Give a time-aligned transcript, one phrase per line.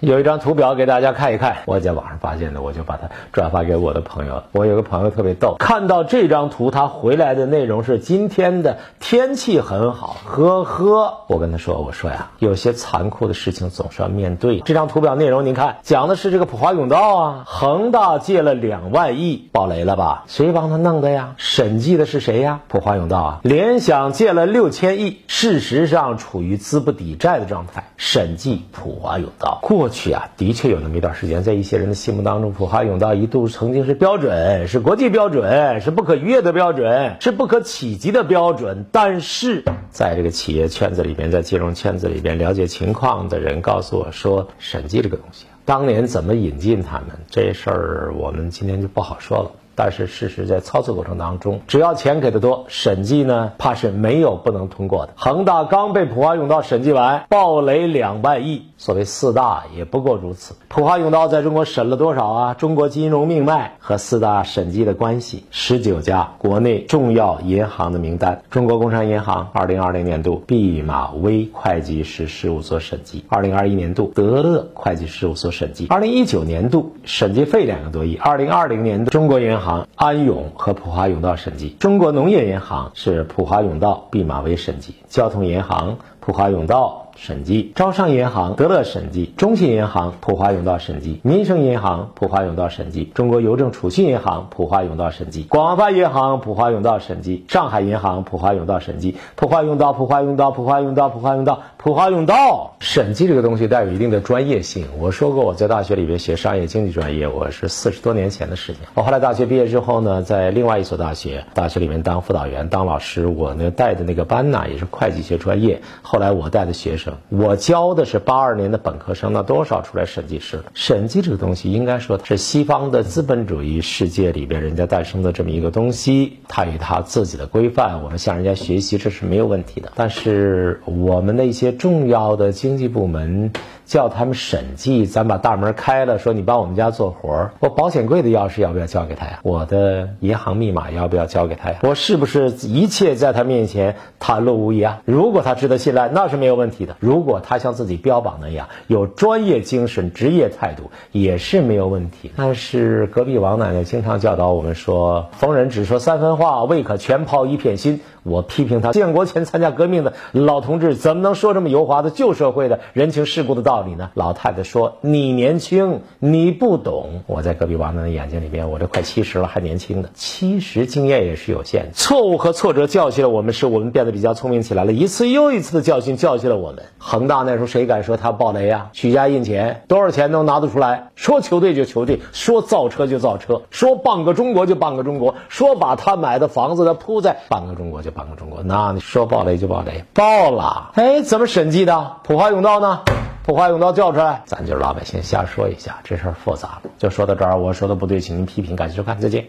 [0.00, 4.44] 有一张图表给大家看一看，我在网上发现的，我就把它转发给我的朋友。
[4.52, 11.24] 我有个朋友特别逗，看到这张图，他回来的内容是今天的天气很好，呵呵。
[11.26, 14.60] 我跟他说，我说呀，有些残酷的事情总是要面对。
[14.60, 20.22] 这张图表内容您看，讲的是这个普华永道啊，恒大借了两万亿，爆雷了吧？
[20.28, 21.34] 谁帮他弄的呀？
[21.38, 22.60] 审计的是谁呀？
[22.68, 23.40] 普华永道啊。
[23.42, 29.58] 联想借了六千亿，事实上处于资不抵债的状态，审计普华永道。
[29.62, 38.86] 过去啊，的确有那么一段时间，在一些人的心目当中，普华永道一度曾经是标准，是国际标准，是不可逾越的标准，是不可企及的标准。
[38.92, 49.50] 但是，在这个企业圈子里边，在金融圈子里边，了解情况的人告诉我说，审计这个东西，当年怎么引进他们这事儿，我们今天就不好说了。
[49.80, 55.12] 但是事实在操作过程当中，只要钱给的多，审计呢怕是没有不能通过的。
[55.14, 60.54] 恒大刚被普华永道审计完，暴雷两万亿，所谓四大也不过如此。
[60.68, 62.54] 普华永道在中国审了多少啊？
[62.54, 79.86] 中国金融命脉和四大审计的关系，十九家国内重要银行的名单：中国工商银行，二零二零年度毕马威会计师事务所审计；二零二一年度德乐会计事务所审计；二零一九年度审计费两个多亿；二零二零年度中国银行。
[79.96, 87.07] 安永和普华永道审计，中国农业银行是普华永道毕马威审计，交通银行普华永道。
[87.20, 104.86] 审计，招商银行德乐审计，中信银行普华永道审计，民生银行普华永道审计，中国邮政储蓄银行普华永道审计，广发银行普华永道审计，上海银行普华永道审计，普华永道普华永道普华永道普华永道普华永道审计这个东西带有一定的专业性。
[105.00, 108.82] 我说过我在大学里边学商业经济专业，我是四十多年前的事情。
[108.94, 115.82] 我后来大学毕业之后呢，在另外一所大学，大学里面当辅导员当老师，我呢带的那个班呢也是会计学专业。
[116.02, 117.07] 后来我带的学生。
[117.28, 120.60] 我教的是八二年的本科生，那多少出来审计师？
[120.74, 129.92] 审计这个东西，应该说是西方的资本主义世界里边人家诞生的这么一个东西，它有它自己的规范，我们向人家学习这是没有问题的。
[129.94, 133.52] 但是我们的一些重要的经济部门。
[133.88, 139.40] 叫他们审计，咱把大门开了，说你帮我们家做活儿，我保险柜的钥匙要不要交给他呀？
[139.42, 141.78] 我的银行密码要不要交给他呀？
[141.82, 145.00] 我是不是一切在他面前袒露无遗啊？
[145.06, 152.30] 如果他值得信赖，那是没有问题的；如果他像自己标榜那样有专业精神、职业态度，也是没有问题。
[152.36, 158.02] 但是隔壁王奶奶经常教导我们说，逢人只说三分话，未可全抛一片心。
[158.28, 164.10] 我批评他，建国前参加革命的老同志怎么能说这么油滑的旧社会的人情世故的道理呢？
[164.12, 170.10] 老太太说：“你年轻，你不懂。”我在隔壁王奶奶眼睛里边，我这快七十了还年轻呢。
[170.12, 174.92] 七十经验也是有限的，错误和挫折教训了我们，使我们变得比较聪明起来了。
[174.92, 176.84] 一次又一次的教训教训了我们。
[176.98, 178.90] 恒大那时候谁敢说他暴雷呀？
[178.92, 181.08] 许家印钱，多少钱都拿得出来。
[181.14, 188.12] 说球队就球队，说造车就造车，说半个中国就半个中国，说把他买的房子他铺在半个中国就。
[188.18, 190.90] 半个中国，那你说爆雷就爆雷，爆了！
[190.94, 192.16] 哎，怎么审计的？
[192.24, 193.02] 普华永道呢？
[193.44, 196.90] 普华永道叫出来，咱就是老百姓瞎说一下，这事儿复杂了。
[196.98, 198.74] 就说到这儿，我说的不对，请您批评。
[198.74, 199.48] 感谢收看，再见。